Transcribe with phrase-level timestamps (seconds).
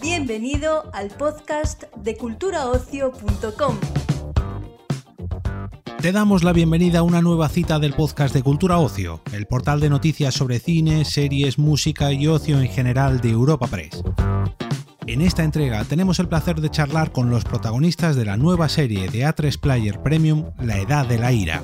[0.00, 3.76] Bienvenido al podcast de culturaocio.com.
[6.00, 9.80] Te damos la bienvenida a una nueva cita del podcast de Cultura Ocio, el portal
[9.80, 14.02] de noticias sobre cine, series, música y ocio en general de Europa Press.
[15.06, 19.08] En esta entrega tenemos el placer de charlar con los protagonistas de la nueva serie
[19.08, 21.62] de A3 Player Premium La Edad de la Ira.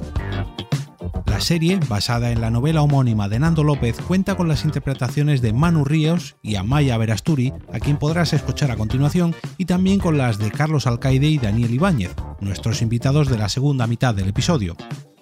[1.33, 5.55] La serie, basada en la novela homónima de Nando López, cuenta con las interpretaciones de
[5.55, 10.37] Manu Ríos y Amaya Verasturi, a quien podrás escuchar a continuación, y también con las
[10.37, 14.77] de Carlos Alcaide y Daniel Ibáñez, nuestros invitados de la segunda mitad del episodio.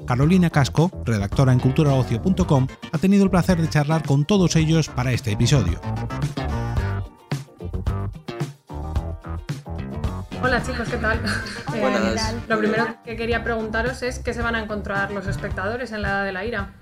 [0.05, 5.13] Carolina Casco, redactora en culturaocio.com, ha tenido el placer de charlar con todos ellos para
[5.13, 5.81] este episodio.
[10.43, 11.21] Hola chicos, ¿qué tal?
[11.69, 12.33] Buenas.
[12.33, 16.01] Eh, lo primero que quería preguntaros es qué se van a encontrar los espectadores en
[16.01, 16.75] la Edad de la Ira.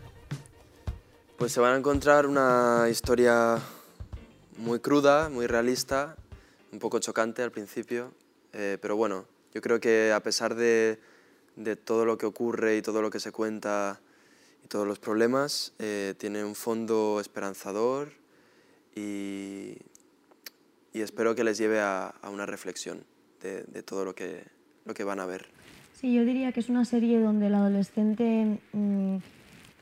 [1.37, 3.59] Pues se van a encontrar una historia
[4.59, 6.15] muy cruda, muy realista,
[6.71, 8.15] un poco chocante al principio,
[8.53, 11.01] eh, pero bueno, yo creo que a pesar de,
[11.57, 14.01] de todo lo que ocurre y todo lo que se cuenta
[14.65, 18.13] y todos los problemas, eh, tiene un fondo esperanzador
[18.95, 19.79] y,
[20.93, 23.05] y espero que les lleve a, a una reflexión
[23.43, 24.45] de, de todo lo que,
[24.85, 25.47] lo que van a ver.
[26.01, 29.17] Sí, yo diría que es una serie donde el adolescente mm,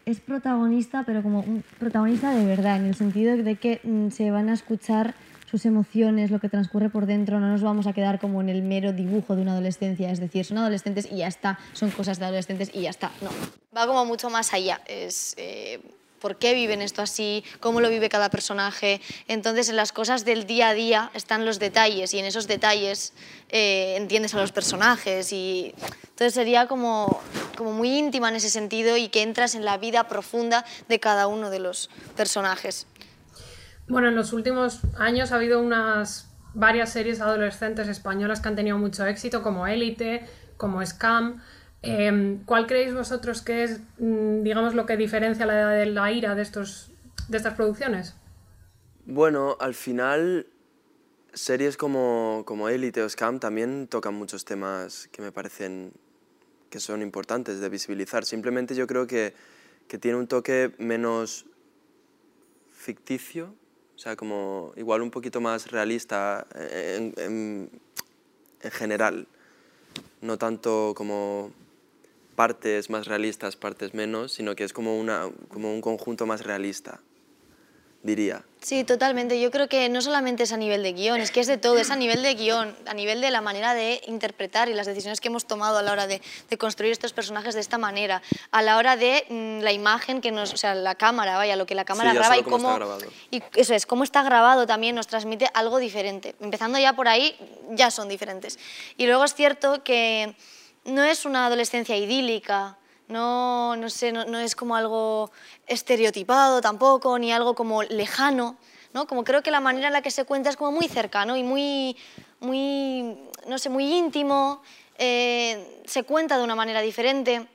[0.07, 4.31] es protagonista, pero como un protagonista de verdad, en el sentido de que mm, se
[4.31, 5.15] van a escuchar
[5.51, 8.63] sus emociones, lo que transcurre por dentro, no nos vamos a quedar como en el
[8.63, 12.25] mero dibujo de una adolescencia, es decir, son adolescentes y ya está, son cosas de
[12.25, 13.31] adolescentes y ya está, no.
[13.77, 14.81] va como mucho más allá.
[14.87, 15.66] Es eh,
[16.21, 19.01] por qué viven esto así, cómo lo vive cada personaje.
[19.29, 23.13] Entonces, en las cosas del día a día están los detalles y en esos detalles
[23.49, 25.33] eh, entiendes a los personajes.
[25.33, 27.21] Y entonces sería como,
[27.57, 31.27] como muy íntima en ese sentido y que entras en la vida profunda de cada
[31.27, 32.87] uno de los personajes.
[33.89, 38.79] Bueno, en los últimos años ha habido unas varias series adolescentes españolas que han tenido
[38.79, 40.27] mucho éxito, como Élite,
[40.57, 41.43] como Scam.
[41.83, 46.35] Eh, ¿Cuál creéis vosotros que es, mm, digamos, lo que diferencia la de la ira
[46.35, 46.91] de, estos,
[47.29, 48.15] de estas producciones?
[49.05, 50.47] Bueno, al final,
[51.33, 55.93] series como, como Elite o Scam también tocan muchos temas que me parecen
[56.71, 58.25] que son importantes de visibilizar.
[58.25, 59.35] Simplemente yo creo que,
[59.87, 61.47] que tiene un toque menos
[62.73, 63.55] ficticio,
[63.95, 67.71] o sea, como igual un poquito más realista en,
[68.61, 69.27] en general,
[70.21, 71.53] no tanto como
[72.37, 77.01] partes más realistas, partes menos, sino que es como, una, como un conjunto más realista,
[78.03, 78.45] diría.
[78.61, 79.41] Sí, totalmente.
[79.41, 81.79] Yo creo que no solamente es a nivel de guion, es que es de todo,
[81.79, 85.21] es a nivel de guion, a nivel de la manera de interpretar y las decisiones
[85.21, 86.21] que hemos tomado a la hora de,
[86.51, 90.33] de construir estos personajes de esta manera, a la hora de mmm, la imagen que
[90.33, 92.99] nos, o sea, la cámara, vaya, lo que la cámara Sí, graba y cómo cómo,
[93.31, 96.35] y eso es, cómo está grabado también nos transmite algo diferente.
[96.41, 97.37] Empezando ya por ahí,
[97.71, 98.59] ya son diferentes.
[98.97, 100.35] Y luego es cierto que
[100.87, 105.31] no es una adolescencia idílica, no, no sé, no, es como algo
[105.67, 108.57] estereotipado tampoco, ni algo como lejano,
[108.93, 109.07] ¿no?
[109.07, 111.45] Como creo que la manera en la que se cuenta es como muy cercano y
[111.45, 111.97] muy,
[112.41, 113.17] muy
[113.47, 114.63] no sé, muy íntimo,
[114.99, 117.47] eh, se cuenta de una manera diferente.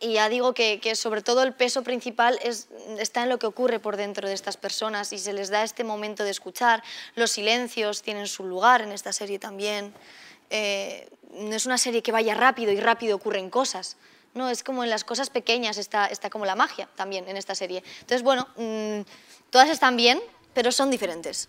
[0.00, 2.68] Y ya digo que, que, sobre todo el peso principal es,
[2.98, 5.82] está en lo que ocurre por dentro de estas personas y se les da este
[5.82, 6.84] momento de escuchar.
[7.16, 9.92] Los silencios tienen su lugar en esta serie también.
[10.50, 13.96] Eh, no es una serie que vaya rápido y rápido ocurren cosas.
[14.34, 17.54] No, es como en las cosas pequeñas está, está como la magia también en esta
[17.54, 17.82] serie.
[18.00, 19.02] Entonces, bueno, mmm,
[19.50, 20.20] todas están bien,
[20.54, 21.48] pero son diferentes.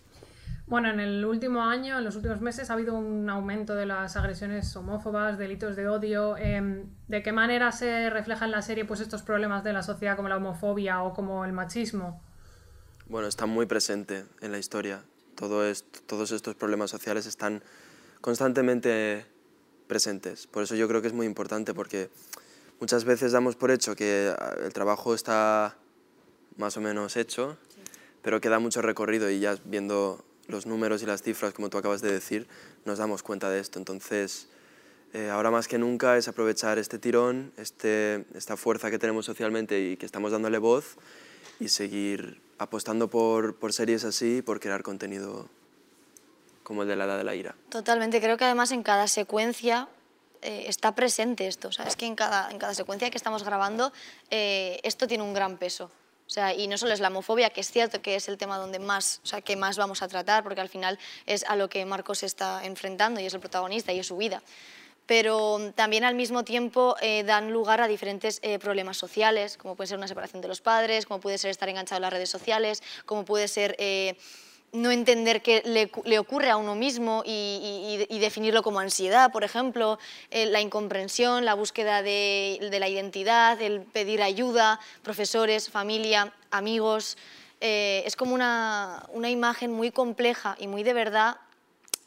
[0.66, 4.16] Bueno, en el último año, en los últimos meses, ha habido un aumento de las
[4.16, 6.36] agresiones homófobas, delitos de odio.
[6.36, 10.14] Eh, ¿De qué manera se refleja en la serie pues, estos problemas de la sociedad
[10.14, 12.22] como la homofobia o como el machismo?
[13.06, 15.02] Bueno, está muy presente en la historia.
[15.34, 17.64] Todo esto, todos estos problemas sociales están
[18.20, 19.26] constantemente
[19.86, 20.46] presentes.
[20.46, 22.10] Por eso yo creo que es muy importante porque
[22.78, 24.34] muchas veces damos por hecho que
[24.64, 25.76] el trabajo está
[26.56, 27.56] más o menos hecho,
[28.22, 32.02] pero queda mucho recorrido y ya viendo los números y las cifras, como tú acabas
[32.02, 32.46] de decir,
[32.84, 33.78] nos damos cuenta de esto.
[33.78, 34.48] Entonces,
[35.12, 39.80] eh, ahora más que nunca es aprovechar este tirón, este, esta fuerza que tenemos socialmente
[39.80, 40.96] y que estamos dándole voz
[41.58, 45.48] y seguir apostando por, por series así, por crear contenido
[46.70, 47.56] como el de la edad de la ira.
[47.68, 49.88] Totalmente, creo que además en cada secuencia
[50.40, 53.42] eh, está presente esto, o sea, es que en cada, en cada secuencia que estamos
[53.42, 53.92] grabando
[54.30, 55.90] eh, esto tiene un gran peso.
[56.28, 58.56] O sea, y no solo es la homofobia, que es cierto que es el tema
[58.56, 60.96] donde más, o sea, que más vamos a tratar, porque al final
[61.26, 64.16] es a lo que Marcos se está enfrentando y es el protagonista y es su
[64.16, 64.40] vida.
[65.06, 69.98] pero también al mismo tiempo eh, dan lugar a diferentes problemas sociales, como puede ser
[69.98, 73.24] una separación de los padres, como puede ser estar enganchado en las redes sociales, como
[73.24, 73.74] puede ser
[74.72, 79.98] no entender qué le, ocurre a uno mismo y, definirlo como ansiedad, por ejemplo,
[80.30, 87.16] la incomprensión, la búsqueda de, la identidad, el pedir ayuda, profesores, familia, amigos.
[87.60, 91.36] es como una, una imagen muy compleja y muy de verdad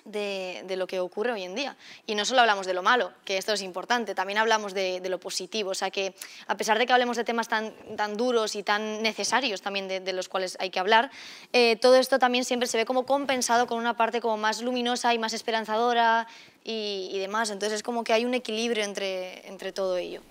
[0.05, 1.75] de, lo que ocurre hoy en día.
[2.05, 5.19] Y no solo hablamos de lo malo, que esto es importante, también hablamos de, lo
[5.19, 5.71] positivo.
[5.71, 6.13] O sea que,
[6.47, 10.13] a pesar de que hablemos de temas tan, tan duros y tan necesarios también de,
[10.13, 11.11] los cuales hay que hablar,
[11.51, 15.13] eh, todo esto también siempre se ve como compensado con una parte como más luminosa
[15.13, 16.27] y más esperanzadora
[16.63, 17.50] y, demás.
[17.50, 20.21] Entonces es como que hay un equilibrio entre, entre todo ello.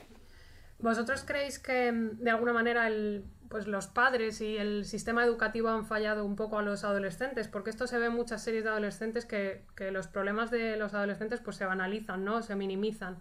[0.79, 5.85] ¿Vosotros creéis que de alguna manera el pues los padres y el sistema educativo han
[5.85, 9.27] fallado un poco a los adolescentes, porque esto se ve en muchas series de adolescentes
[9.27, 12.41] que, los problemas de los adolescentes pues se banalizan, ¿no?
[12.41, 13.19] Se minimizan.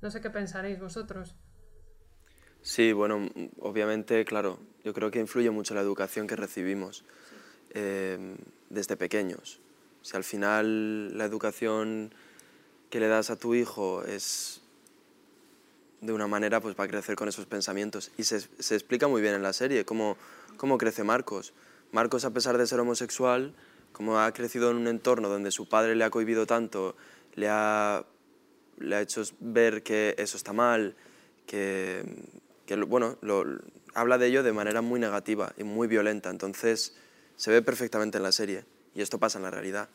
[0.00, 1.34] No sé qué pensaréis vosotros.
[2.62, 3.28] Sí, bueno,
[3.58, 7.04] obviamente, claro, yo creo que influye mucho la educación que recibimos
[7.70, 8.36] eh,
[8.70, 9.60] desde pequeños.
[10.02, 12.14] Si al final la educación
[12.90, 14.62] que le das a tu hijo es
[16.04, 18.10] de una manera pues va a crecer con esos pensamientos.
[18.18, 20.16] Y se, se explica muy bien en la serie cómo,
[20.56, 21.52] cómo crece Marcos.
[21.92, 23.54] Marcos, a pesar de ser homosexual,
[23.92, 26.96] como ha crecido en un entorno donde su padre le ha cohibido tanto,
[27.34, 28.04] le ha,
[28.78, 30.96] le ha hecho ver que eso está mal,
[31.46, 32.04] que,
[32.66, 33.44] que bueno, lo,
[33.94, 36.30] habla de ello de manera muy negativa y muy violenta.
[36.30, 36.96] Entonces,
[37.36, 38.64] se ve perfectamente en la serie.
[38.94, 39.88] Y esto pasa en la realidad.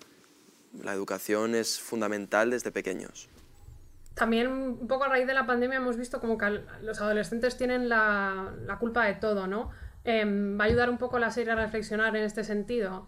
[0.82, 3.30] La educación es fundamental desde pequeños.
[4.20, 7.88] También un poco a raíz de la pandemia hemos visto como que los adolescentes tienen
[7.88, 9.72] la, culpa de todo, ¿no?
[10.04, 13.08] Em, ¿Va a ayudar un poco la serie a reflexionar en este sentido?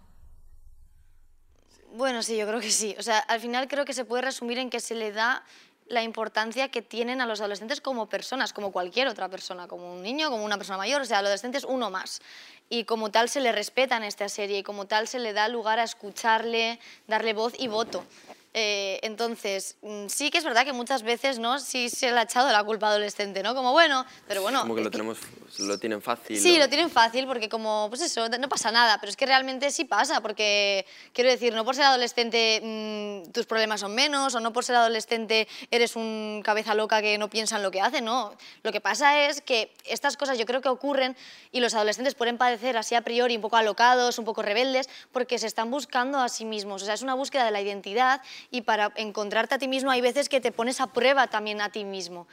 [1.91, 2.95] Bueno, sí, yo creo que sí.
[2.97, 5.43] O sea, al final creo que se puede resumir en que se le da
[5.85, 10.01] la importancia que tienen a los adolescentes como personas, como cualquier otra persona, como un
[10.01, 12.21] niño, como una persona mayor, o sea, adolescente es uno más.
[12.69, 15.49] Y como tal se le respeta en esta serie y como tal se le da
[15.49, 18.05] lugar a escucharle, darle voz y voto.
[18.53, 21.57] Eh, entonces, mm, sí que es verdad que muchas veces, ¿no?
[21.59, 23.55] Sí se le ha echado la culpa adolescente, ¿no?
[23.55, 24.61] Como, bueno, pero bueno...
[24.61, 25.19] Como que lo, tenemos,
[25.59, 26.37] lo tienen fácil.
[26.37, 29.71] Sí, lo tienen fácil porque como, pues eso, no pasa nada, pero es que realmente
[29.71, 34.41] sí pasa, porque quiero decir, no por ser adolescente mm, tus problemas son menos, o
[34.41, 38.01] no por ser adolescente eres un cabeza loca que no piensa en lo que hace,
[38.01, 38.33] no.
[38.63, 41.15] Lo que pasa es que estas cosas yo creo que ocurren
[41.53, 45.39] y los adolescentes pueden padecer así a priori un poco alocados, un poco rebeldes, porque
[45.39, 48.61] se están buscando a sí mismos, o sea, es una búsqueda de la identidad y
[48.61, 51.85] para encontrarte a ti mismo hay veces que te pones a prueba también a ti
[51.85, 52.27] mismo.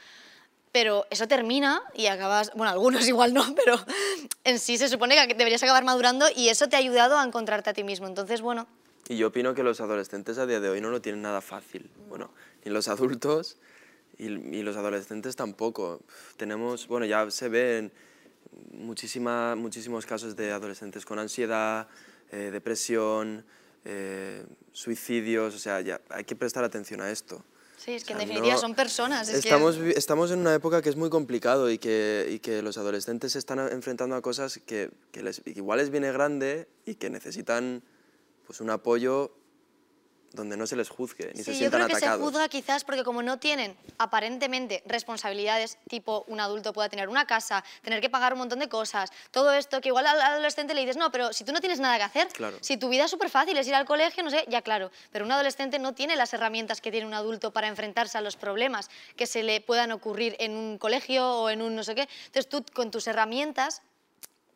[0.71, 3.77] Pero eso termina y acabas, bueno, algunos igual no, pero
[4.43, 7.69] en sí se supone que deberías acabar madurando y eso te ha ayudado a encontrarte
[7.69, 8.07] a ti mismo.
[8.07, 8.67] Entonces, bueno.
[9.07, 11.89] Y yo opino que los adolescentes a día de hoy no lo tienen nada fácil.
[12.07, 12.29] Bueno,
[12.63, 13.57] ni los adultos
[14.19, 16.01] y, los adolescentes tampoco.
[16.37, 17.91] Tenemos, bueno, ya se ven
[18.71, 21.87] muchísima, muchísimos casos de adolescentes con ansiedad,
[22.31, 23.45] eh, depresión,
[23.85, 27.43] eh, suicidios, o sea, ya hay que prestar atención a esto.
[27.77, 29.29] Sí, es que en definitiva son personas.
[29.29, 33.31] estamos, estamos en una época que es muy complicado y que, y que los adolescentes
[33.31, 37.81] se están enfrentando a cosas que, que les, igual les viene grande y que necesitan
[38.45, 39.31] pues, un apoyo
[40.33, 42.01] donde no se les juzgue ni se sientan atacados.
[42.01, 46.73] yo creo que se juzga quizás porque como no tienen aparentemente responsabilidades, tipo un adulto
[46.73, 50.07] pueda tener una casa, tener que pagar un montón de cosas, todo esto que igual
[50.07, 52.27] al adolescente le dices, no, pero si tú no tienes nada que hacer,
[52.61, 55.25] si tu vida es súper fácil, es ir al colegio, no sé, ya claro, pero
[55.25, 58.89] un adolescente no tiene las herramientas que tiene un adulto para enfrentarse a los problemas
[59.15, 62.07] que se le puedan ocurrir en un colegio o en un no sé qué.
[62.25, 63.81] Entonces tú con tus herramientas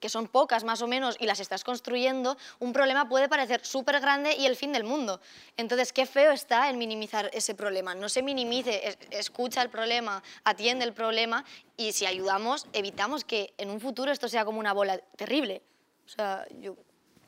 [0.04, 4.02] que son pocas más o menos, y las estás construyendo, un problema puede parecer súper
[4.02, 5.22] grande y el fin del mundo.
[5.56, 7.96] Entonces, qué feo está en minimizar ese problema.
[7.96, 11.46] No se minimice, escucha el problema, atiende el problema
[11.78, 15.62] y si ayudamos, evitamos que en un futuro esto sea como una bola terrible.
[16.06, 16.76] O sea, yo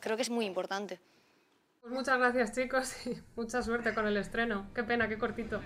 [0.01, 0.99] creo que es muy importante.
[1.79, 4.67] Pues muchas gracias chicos y mucha suerte con el estreno.
[4.75, 5.61] Qué pena, qué cortito.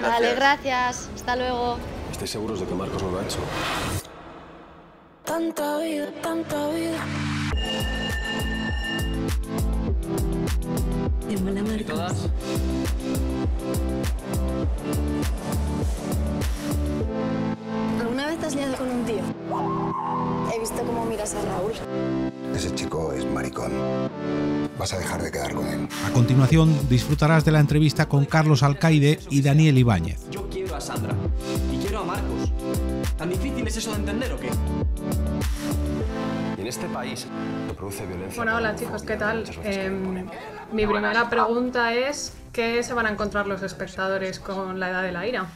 [0.00, 1.08] Vale, gracias.
[1.14, 1.78] Hasta luego.
[2.10, 3.38] ¿Estáis seguros de que Marcos no lo ha hecho?
[5.30, 7.04] Tanta vida, tanta vida.
[11.46, 12.28] Hola, Marcos.
[18.00, 19.22] ¿Alguna vez te has liado con un tío?
[20.52, 21.74] He visto cómo miras a Raúl.
[22.52, 23.70] Ese chico es maricón.
[24.76, 25.88] Vas a dejar de quedar con él.
[26.06, 30.28] A continuación disfrutarás de la entrevista con Carlos Alcaide y Daniel Ibáñez.
[30.32, 31.14] Yo quiero a Sandra
[31.72, 32.39] y quiero a Marcos.
[33.20, 34.48] ¿Tan difícil es eso de entender o qué?
[36.66, 37.26] este país
[37.68, 38.36] se produce violencia.
[38.36, 39.44] Bueno, hola chicos, ¿qué tal?
[39.62, 40.26] Em,
[40.72, 45.12] mi primera pregunta es, ¿qué se van a encontrar los espectadores con la edad de
[45.12, 45.48] la ira?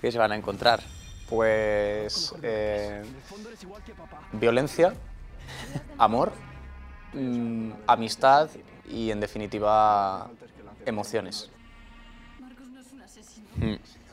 [0.00, 0.80] ¿Qué se van a encontrar?
[1.28, 3.02] Pues eh,
[4.32, 4.94] violencia,
[5.98, 6.32] amor,
[7.12, 8.48] mm, amistad
[8.88, 10.30] y en definitiva
[10.86, 11.50] emociones.
[13.56, 14.03] Mm.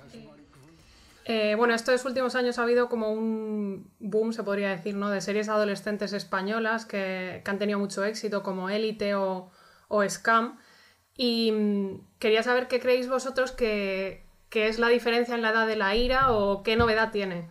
[1.26, 5.10] Eh, bueno, estos últimos años ha habido como un boom, se podría decir, ¿no?
[5.10, 9.52] De series adolescentes españolas que, han tenido mucho éxito, como Élite o,
[10.08, 10.58] Scam.
[11.16, 15.76] Y mm, quería saber qué creéis vosotros que, es la diferencia en la edad de
[15.76, 17.50] la ira o qué novedad tiene.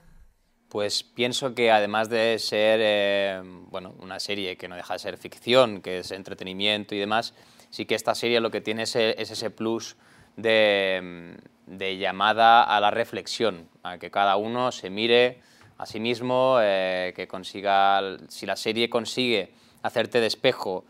[0.68, 5.16] Pues pienso que además de ser eh, bueno, una serie que no deja de ser
[5.16, 7.34] ficción, que es entretenimiento y demás,
[7.70, 9.96] sí que esta serie lo que tiene es ese plus
[10.42, 15.40] de, llamada a la reflexión, a que cada uno se mire
[15.78, 20.84] a sí mismo, eh, que consiga, si la serie consigue hacerte de espejo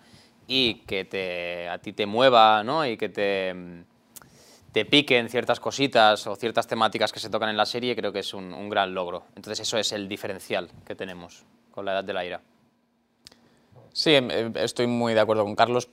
[0.47, 2.85] y que te, a ti te mueva ¿no?
[2.85, 3.54] y que te,
[4.73, 8.21] te piquen ciertas cositas o ciertas temáticas que se tocan en la serie, creo que
[8.21, 9.26] es un gran logro.
[9.37, 12.40] Entonces eso es el diferencial que tenemos con la edad de la ira.
[13.92, 15.88] Sí, em, em, estoy muy de acuerdo con Carlos.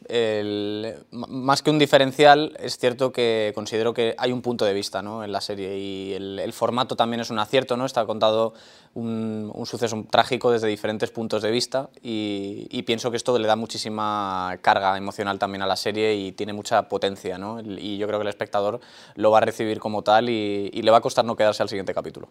[1.11, 5.23] más que un diferencial, es cierto que considero que hay un punto de vista ¿no?
[5.23, 7.85] en la serie y el, formato también es un acierto, ¿no?
[7.85, 8.53] está contado
[8.93, 14.57] un, suceso trágico desde diferentes puntos de vista y, pienso que esto le da muchísima
[14.61, 17.59] carga emocional también a la serie y tiene mucha potencia ¿no?
[17.61, 18.79] y yo creo que el espectador
[19.15, 21.93] lo va a recibir como tal y le va a costar no quedarse al siguiente
[21.93, 22.29] capítulo.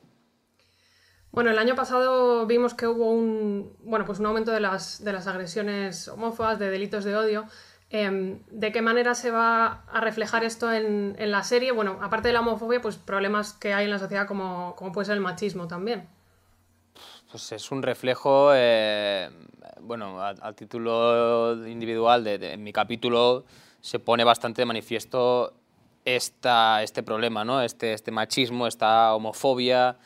[1.36, 5.12] Bueno, el año pasado vimos que hubo un, bueno, pues un aumento de las, de
[5.12, 7.44] las agresiones homófobas, de delitos de odio.
[7.90, 11.72] Em, ¿De qué manera se va a reflejar esto en, en, la serie?
[11.72, 15.04] Bueno, aparte de la homofobia, pues problemas que hay en la sociedad como, como puede
[15.04, 16.08] ser el machismo también.
[17.30, 19.28] Pues es un reflejo, eh,
[19.82, 23.44] bueno, a, título individual, de, en mi capítulo
[23.82, 25.52] se pone bastante de manifiesto
[26.02, 27.60] esta, este problema, ¿no?
[27.60, 29.98] este, este machismo, esta homofobia,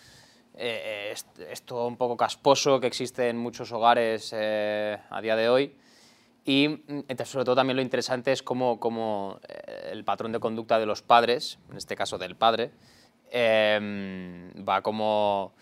[0.62, 1.14] eh,
[1.50, 5.74] esto un poco casposo que existe en muchos hogares eh, a día de hoy.
[6.44, 10.78] Y mm, sobre todo también lo interesante es cómo, cómo eh, el patrón de conducta
[10.78, 12.72] de los padres, en este caso del padre,
[13.30, 15.54] em, va como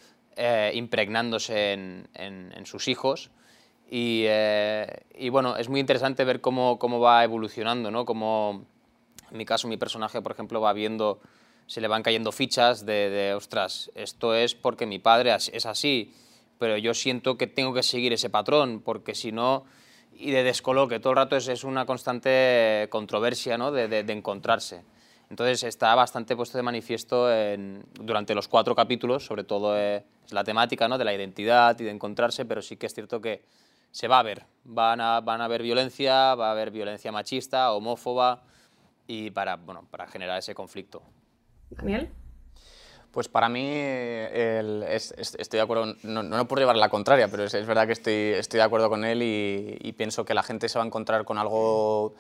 [0.73, 3.31] impregnándose en, sus hijos.
[3.91, 4.25] Y,
[5.31, 8.05] bueno, es muy interesante ver cómo, cómo va evolucionando, ¿no?
[8.05, 8.65] Como
[9.31, 11.21] en mi caso mi personaje, por ejemplo, va viendo
[11.69, 16.13] se le van cayendo fichas de, ostras, esto es porque mi padre es así,
[16.59, 19.65] pero yo siento que tengo que seguir ese patrón, porque si no,
[20.13, 23.71] y de descoloque, todo el rato es, una constante controversia ¿no?
[23.71, 24.83] de, encontrarse.
[25.31, 27.29] Entonces está bastante puesto de manifiesto
[28.01, 30.97] durante los cuatro capítulos, sobre todo eh, es la temática ¿no?
[30.97, 33.45] de la identidad y de encontrarse, pero sí que es cierto que
[33.91, 37.73] se va a ver, van a, van a haber violencia, va a haber violencia machista,
[37.73, 38.43] homófoba,
[39.07, 41.03] y para, bueno, para generar ese conflicto.
[41.71, 42.11] Daniel.
[43.11, 47.87] Pues para mí estoy de acuerdo, no, no, por llevar la contraria, pero es, verdad
[47.87, 50.87] que estoy, estoy, de acuerdo con él y, pienso que la gente se va a
[50.87, 52.15] encontrar con algo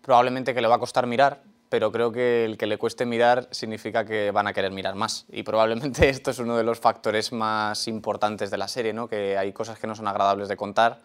[0.00, 3.48] probablemente que le va a costar mirar, pero creo que el que le cueste mirar
[3.50, 5.26] significa que van a querer mirar más.
[5.28, 9.08] Y probablemente esto es uno de los factores más importantes de la serie, ¿no?
[9.08, 11.00] que hay cosas que no son agradables de contar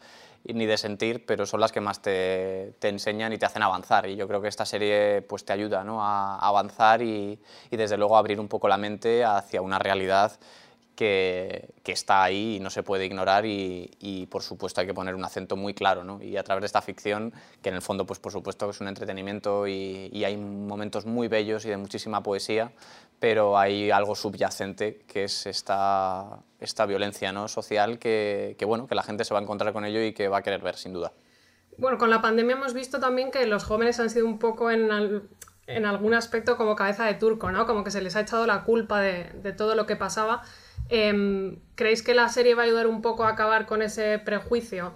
[0.45, 4.07] ni de sentir, pero son las que más te, te, enseñan y te hacen avanzar.
[4.07, 6.03] Y yo creo que esta serie pues, te ayuda ¿no?
[6.03, 7.39] a, avanzar y,
[7.71, 10.39] y, desde luego abrir un poco la mente hacia una realidad
[10.95, 14.93] que, que está ahí y no se puede ignorar y, y, por supuesto hay que
[14.93, 16.03] poner un acento muy claro.
[16.03, 16.21] ¿no?
[16.21, 18.87] Y a través de esta ficción, que en el fondo pues, por supuesto es un
[18.87, 22.71] entretenimiento y, y hay momentos muy bellos y de muchísima poesía,
[23.19, 27.47] pero hay algo subyacente que es esta, esta violencia ¿no?
[27.47, 30.27] social que, que, bueno, que la gente se va a encontrar con ello y que
[30.27, 31.13] va a querer ver, sin duda.
[31.77, 34.91] Bueno, con la pandemia hemos visto también que los jóvenes han sido un poco en,
[35.67, 37.65] en algún aspecto como cabeza de turco, ¿no?
[37.65, 40.43] Como que se les ha echado la culpa de, de todo lo que pasaba.
[40.89, 44.93] Em, ¿Creéis que la serie va a ayudar un poco a acabar con ese prejuicio?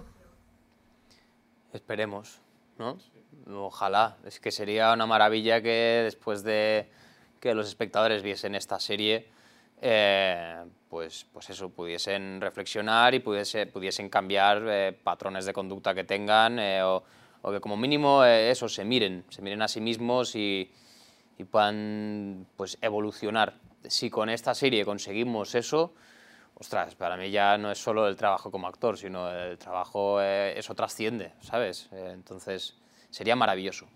[1.72, 2.40] Esperemos,
[2.78, 2.98] ¿no?
[3.50, 4.16] Ojalá.
[4.24, 6.90] Es que sería una maravilla que después de
[7.40, 9.28] que los espectadores viesen esta serie,
[9.80, 16.04] eh, pues, pues eso, pudiesen reflexionar y pudiese, pudiesen cambiar eh, patrones de conducta que
[16.04, 16.82] tengan eh,
[17.42, 20.70] o, que como mínimo eso, se miren, se miren a sí mismos y,
[21.50, 23.54] puedan pues, evolucionar.
[23.84, 25.94] Si con esta serie conseguimos eso,
[26.54, 30.74] ostras, para mí ya no es solo el trabajo como actor, sino el trabajo, eso
[30.74, 31.88] trasciende, ¿sabes?
[31.92, 32.76] entonces
[33.10, 33.86] sería maravilloso.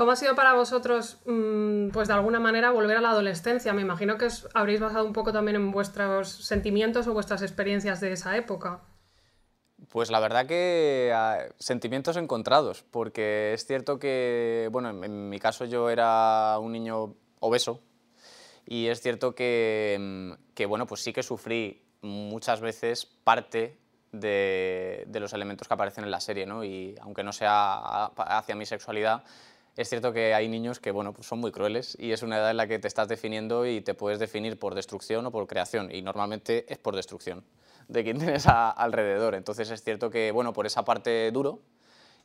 [0.00, 3.72] ¿Cómo ha sido para vosotros, mm, pues de alguna manera, volver a la adolescencia?
[3.72, 8.00] Me imagino que os habréis basado un poco también en vuestros sentimientos o vuestras experiencias
[8.00, 8.80] de esa época.
[9.88, 15.64] Pues la verdad que ah, sentimientos encontrados, porque es cierto que, bueno, en, mi caso
[15.64, 17.80] yo era un niño obeso
[18.66, 23.78] y es cierto que, mm, que bueno, pues sí que sufrí muchas veces parte
[24.12, 26.64] de, de, los elementos que aparecen en la serie, ¿no?
[26.64, 29.24] Y aunque no sea hacia mi sexualidad,
[29.76, 32.50] es cierto que hay niños que bueno, pues son muy crueles y es una edad
[32.50, 35.94] en la que te estás definiendo y te puedes definir por destrucción o por creación
[35.94, 37.44] y normalmente es por destrucción
[37.90, 39.34] de quien tienes alrededor.
[39.34, 41.60] Entonces es cierto que bueno, por esa parte duro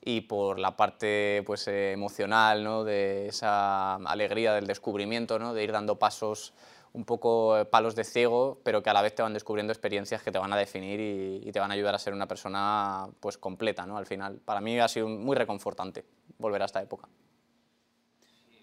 [0.01, 2.83] y por la parte pues, emocional, ¿no?
[2.83, 5.53] de esa alegría del descubrimiento, ¿no?
[5.53, 6.53] de ir dando pasos
[6.93, 10.21] un poco eh, palos de ciego, pero que a la vez te van descubriendo experiencias
[10.21, 13.07] que te van a definir y, y te van a ayudar a ser una persona
[13.19, 13.97] pues, completa ¿no?
[13.97, 14.39] al final.
[14.45, 16.05] Para mí ha sido muy reconfortante
[16.37, 17.09] volver a esta época.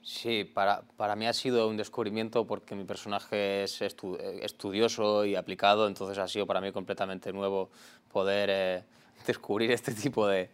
[0.03, 5.37] Sí, para, para, mí ha sido un descubrimiento porque mi personaje es estu estudioso y
[5.37, 7.71] aplicado, entonces ha sido para mí completamente nuevo
[8.13, 8.83] poder eh,
[9.27, 10.51] descubrir este tipo de,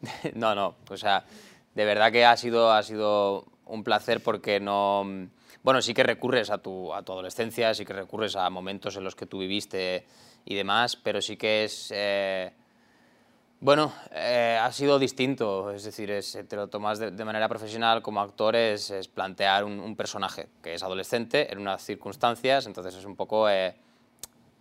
[0.00, 1.24] de, No, no, o sea,
[1.74, 5.28] de verdad que ha sido, ha sido un placer porque no...
[5.62, 9.04] Bueno, sí que recurres a tu, a tu adolescencia, sí que recurres a momentos en
[9.04, 10.04] los que tú viviste
[10.44, 11.92] y demás, pero sí que es...
[11.94, 12.52] Eh,
[13.62, 18.20] bueno, eh, ha sido distinto, es decir, es, te lo tomas de, manera profesional como
[18.20, 23.48] actor, es, plantear un, personaje que es adolescente en unas circunstancias, entonces es un poco
[23.48, 23.76] eh,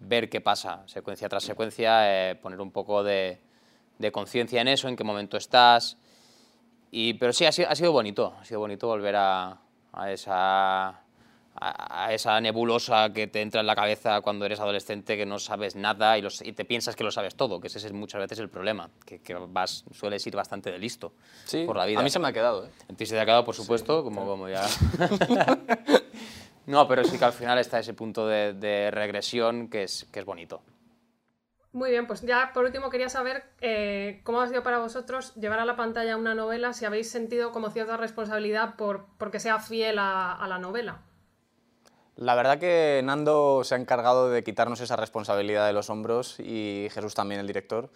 [0.02, 3.40] ver qué pasa, secuencia tras secuencia, eh, poner un poco de,
[4.12, 5.98] conciencia en eso, en qué momento estás,
[6.92, 9.58] y, pero sí, ha sido, bonito, ha sido bonito volver a
[10.10, 11.01] esa
[11.56, 15.76] a, esa nebulosa que te entra en la cabeza cuando eres adolescente, que no sabes
[15.76, 18.40] nada y, los, y te piensas que lo sabes todo, que ese es muchas veces
[18.40, 21.14] el problema, que, que vas, sueles ir bastante de listo
[21.46, 22.00] sí, por la vida.
[22.00, 22.66] A mí se me ha quedado.
[22.66, 22.70] ¿eh?
[22.92, 24.66] A ti se te ha quedado, por supuesto, sí, como, como ya...
[26.66, 30.20] no, pero sí que al final está ese punto de, de regresión que es, que
[30.20, 30.62] es bonito.
[31.74, 35.60] Muy bien, pues ya por último quería saber eh, cómo ha sido para vosotros llevar
[35.60, 39.60] a la pantalla una novela, si habéis sentido como cierta responsabilidad por, por que sea
[39.60, 41.00] fiel a, a la novela.
[42.22, 46.88] La verdad que Nando se ha encargado de quitarnos esa responsabilidad de los hombros y
[46.92, 47.90] Jesús también, el director,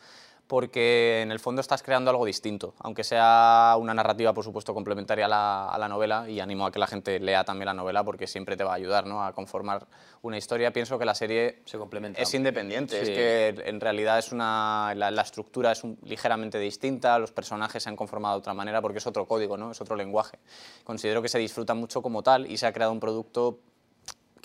[0.47, 5.27] porque en el fondo estás creando algo distinto, aunque sea una narrativa, por supuesto, complementaria
[5.27, 8.03] a la, a la, novela, y animo a que la gente lea también la novela
[8.03, 9.23] porque siempre te va a ayudar ¿no?
[9.23, 9.85] a conformar
[10.23, 10.73] una historia.
[10.73, 12.19] Pienso que la serie Se complementa.
[12.19, 13.11] es independiente, sí.
[13.11, 17.83] es que en realidad es una, la, la estructura es un, ligeramente distinta, los personajes
[17.83, 19.69] se han conformado de otra manera porque es otro código, ¿no?
[19.69, 20.39] es otro lenguaje.
[20.83, 23.59] Considero que se disfruta mucho como tal y se ha creado un producto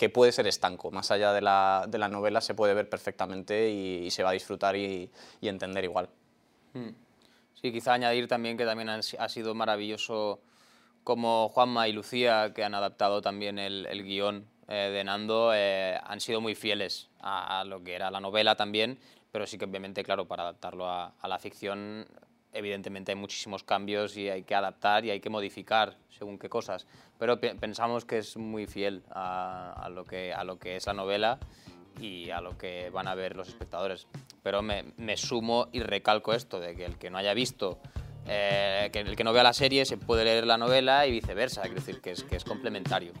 [0.01, 3.69] que puede ser estanco, más allá de la, de la novela se puede ver perfectamente
[3.69, 5.11] y, se va a disfrutar y,
[5.43, 6.09] entender igual.
[6.73, 6.89] Hmm.
[7.53, 10.41] Sí, quizá añadir también que también ha sido maravilloso
[11.03, 15.99] como Juanma y Lucía, que han adaptado también el, el guion eh, de Nando, eh,
[16.03, 18.97] han sido muy fieles a, lo que era la novela también,
[19.31, 22.07] pero sí que obviamente, claro, para adaptarlo a la ficción
[22.53, 26.87] evidentemente hay muchísimos cambios y hay que adaptar y hay que modificar según qué cosas,
[27.17, 30.85] pero pe pensamos que es muy fiel a, a, lo que, a lo que es
[30.85, 31.39] la novela
[31.99, 34.07] y a lo que van a ver los espectadores.
[34.43, 37.79] Pero me, me sumo y recalco esto, de que el que no haya visto,
[38.27, 41.63] eh, que el que no vea la serie se puede leer la novela y viceversa,
[41.63, 43.13] es decir, que es, que es complementario.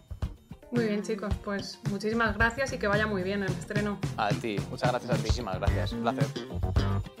[0.71, 3.99] Muy bien, chicos, pues muchísimas gracias y que vaya muy bien el estreno.
[4.15, 7.20] A ti, muchas gracias a ti, muchísimas gracias, un placer.